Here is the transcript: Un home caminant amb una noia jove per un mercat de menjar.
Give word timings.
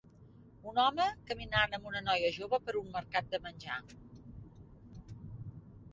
Un 0.71 0.79
home 0.83 1.05
caminant 1.31 1.77
amb 1.77 1.85
una 1.91 2.01
noia 2.07 2.33
jove 2.39 2.61
per 2.69 2.75
un 2.81 2.89
mercat 2.97 3.31
de 3.35 3.43
menjar. 3.47 3.79